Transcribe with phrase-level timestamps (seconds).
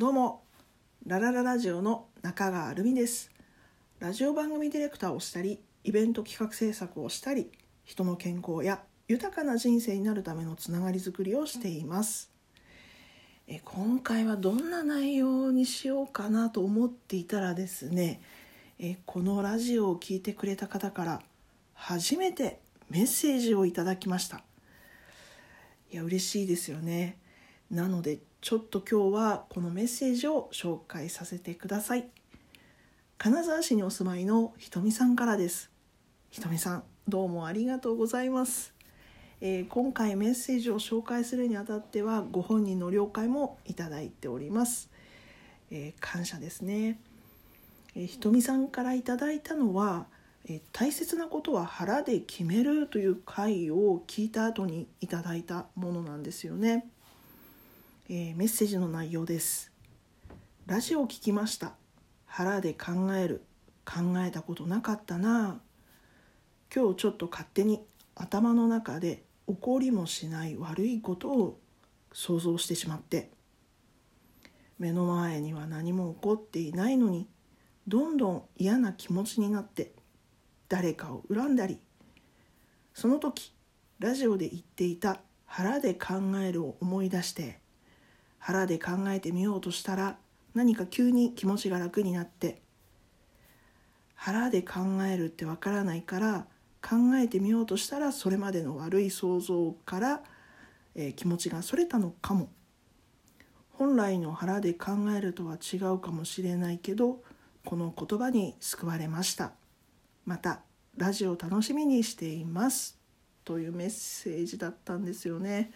[0.00, 0.44] どうも
[1.04, 3.30] ララララジオの中川るみです。
[3.98, 7.50] ラジオ番組ディレクターをしたりイベント企画制作をしたり
[7.84, 12.30] 人の健康や豊かな人生になるためのつながりづくりをしています。
[13.46, 18.22] え今回はどんな内容にしようかなと思っていたらですね
[18.78, 21.22] えこのラジオを聴いてくれた方から
[21.74, 22.58] 初めて
[22.88, 24.40] メッセージをいただきました。
[25.92, 27.18] いや嬉しいですよね。
[27.70, 32.08] なのでちょっと今日はこのメッセージを紹介させてください。
[33.18, 35.70] 金沢市にお住まいのひとみさんからです。
[36.30, 38.72] ひとみさんどうもありがとうございます、
[39.40, 44.90] えー今回メッセージを紹介するにあたってはご本人の了解もいただいております、
[45.72, 47.00] えー感謝ですね、
[47.96, 50.06] えーひとみさんからいただいたのは
[50.44, 56.86] えー大切なことは腹で決めるという回を聞いた後にいただいたものなんですよね、
[58.12, 59.70] えーメッセージの内容です。
[60.66, 61.74] ラジオを聞きました。
[62.26, 63.44] 腹で考える。
[63.84, 65.60] 考えたことなかったな。
[66.74, 71.60] 今日ちょっと勝手に頭の中で起こりもしない悪いことを
[72.12, 73.30] 想像してしまって。
[74.80, 77.28] 目の前には何も起こっていないのに
[77.86, 79.92] どんどん嫌な気持ちになって
[80.68, 81.78] 誰かを恨んだり。
[82.92, 83.54] その時
[84.00, 87.60] ラジオで言っていた「腹で考える」を思い出して
[88.40, 90.18] 腹で考えてみようとしたら
[90.54, 92.60] 何か急に気持ちが楽になって
[94.14, 96.46] 腹で考えるってわからないから
[96.82, 100.22] 考えてみようとしたらそれまでの悪い想像から、
[100.94, 102.50] えー気持ちがそれたのかも。
[103.70, 107.22] 本来の腹で考えるとは違うかもしれないけど
[107.64, 109.52] この言葉に救われました。
[110.26, 110.60] また
[110.96, 112.98] ラジオ楽しみにしています。
[113.44, 115.72] というメッセージだったんですよね。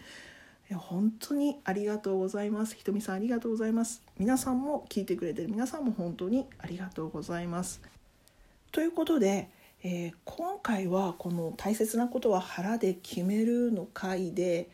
[0.72, 2.74] 本当にありがとうございます。
[2.74, 4.02] ひとみさんありがとうございます。
[4.18, 5.50] 皆さんも聞いてくれてる。
[5.50, 7.82] 皆さんも本当にありがとうございます。
[8.72, 9.50] ということで、
[9.82, 14.70] えー今回はこの「大切なことは腹で決める」の回で、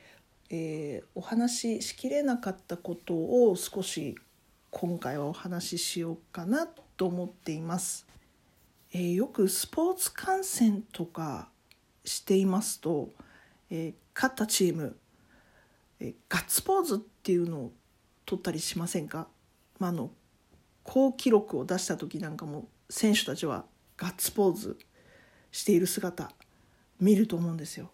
[0.51, 4.17] えーお話ししきれなかったことを少し
[4.71, 8.07] 今回はお話ししようかなと思っています。
[8.93, 11.49] えーよくスポーツ観戦とか
[12.05, 13.11] していますと、
[13.71, 14.97] えー勝ったチーム、
[16.01, 17.73] えガッツポーズっていうのを
[18.27, 19.29] 取ったりしませんか、
[19.79, 20.11] まあ、あの
[20.83, 23.65] 好記録を出した時なんかも選手たちは
[23.97, 24.79] ガッツポーズ
[25.53, 26.33] している姿
[27.01, 27.91] 見ると思うんですよ。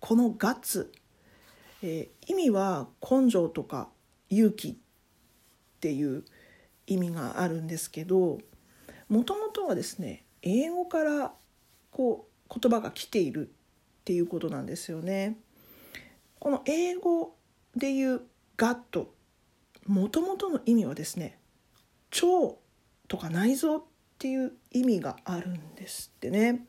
[0.00, 0.92] このガッツ、
[1.82, 3.88] えー意味は根性とか
[4.28, 4.76] 勇気っ
[5.80, 6.24] ていう
[6.86, 8.38] 意味があるんですけど
[9.08, 11.32] もともとはですね英語から
[11.90, 13.50] こう言葉が来ているっ
[14.04, 15.36] ていうことなんですよね。
[16.40, 17.36] この英語
[17.76, 18.22] で言う
[18.56, 19.14] 「ガット」
[19.86, 21.38] もともとの意味はですね
[22.12, 22.56] 腸
[23.08, 23.84] とか内臓っ
[24.18, 26.64] ていう意味があるんですってね。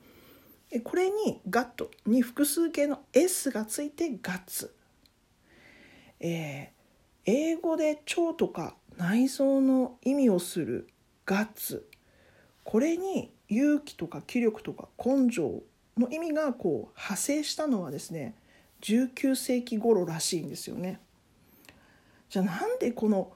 [0.84, 4.76] これに「ガット」に複数形の「S」がついて「ガッツ」
[6.20, 6.80] えー
[7.32, 10.88] 英語で腸とか内臓の意味をする
[11.28, 11.88] 「ガッツ」
[12.64, 15.62] これに勇気とか気力とか根性
[15.98, 18.34] の意味がこう派生したのはですね
[18.82, 21.00] 19世紀頃らしいんですよね。
[22.30, 23.32] じゃあなんでこの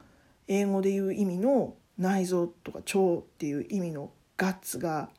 [0.47, 5.09] 英語で言う意味の内臓とか腸っていう意味のガッツが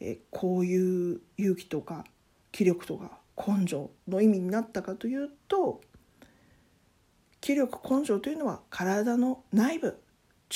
[0.00, 2.04] えこういう勇気とか
[2.52, 5.80] 気力とか根性の意味になったかというと
[7.40, 9.98] 気力根性というのは体の内部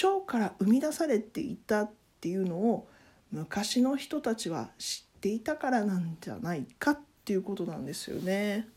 [0.03, 1.91] 腸から生み出されていたっ
[2.21, 2.89] ていうのを
[3.31, 8.69] 昔の人たちは知っていたからなんじゃないかっていうことなんですよね。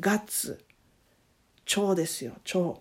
[0.00, 0.64] ガッツ
[1.76, 2.80] 腸ですよ腸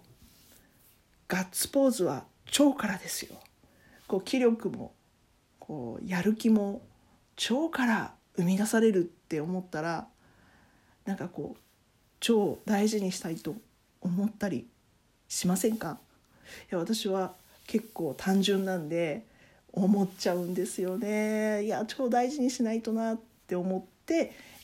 [1.27, 2.23] ガッツポーズは
[2.57, 3.35] 腸からですよ。
[4.07, 4.93] こう気力も
[5.59, 6.81] こうやる気も
[7.51, 10.07] 腸から生み出されるって思ったら
[11.05, 13.55] なんかこう腸を大事にしたいと
[14.01, 14.67] 思ったり
[15.27, 15.99] しませんか？
[16.71, 17.33] いや私は
[17.67, 19.27] 結構単純なんで
[19.71, 21.65] 思っちゃうんですよね。
[21.65, 23.98] いや腸大事にしないとなって思って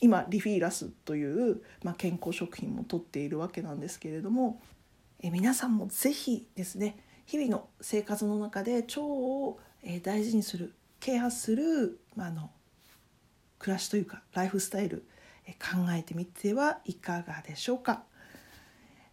[0.00, 4.60] 今リフィーラスという、まあ、健康食品も取っているわけなんですけれども
[5.20, 12.50] え皆さんもぜひですね日々の生活の中で腸をえ大事にするケアする、まあ、の
[13.58, 15.06] 暮らしというかライフスタイル
[15.46, 18.02] え考えてみてはいかがでしょうか、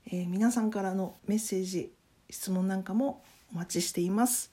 [0.07, 1.94] えー皆さんからのメッセージ
[2.30, 4.51] 質問なんかもお待ちしています、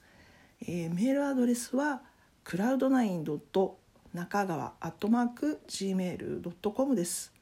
[0.61, 2.01] えーメールアドレスは
[2.43, 3.23] クラウドナイン
[4.13, 7.33] 中川アットマーク gmail.com です、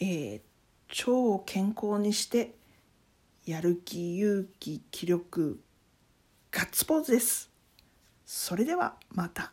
[0.00, 0.40] えー
[0.92, 2.54] 腸を健康にして
[3.46, 5.58] やる気勇気気力
[6.50, 7.50] ガッツポーズです。
[8.26, 9.52] それではまた。